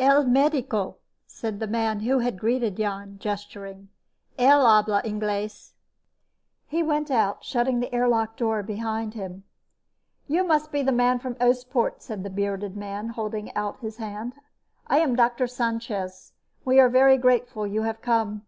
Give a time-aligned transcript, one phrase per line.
[0.00, 0.94] "Él médico,"
[1.26, 3.90] said the man who had greeted Jan, gesturing.
[4.38, 5.72] "Él habla inglés."
[6.66, 9.44] He went out, shutting the airlock door behind him.
[10.26, 14.32] "You must be the man from Oostpoort," said the bearded man, holding out his hand.
[14.86, 16.32] "I am Doctor Sanchez.
[16.64, 18.46] We are very grateful you have come."